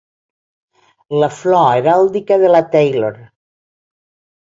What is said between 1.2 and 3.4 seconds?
La flor heràldica de la Taylor.